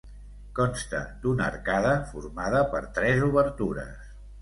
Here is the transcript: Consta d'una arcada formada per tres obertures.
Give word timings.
Consta 0.59 1.01
d'una 1.27 1.45
arcada 1.49 1.93
formada 2.15 2.65
per 2.75 2.83
tres 2.99 3.25
obertures. 3.31 4.15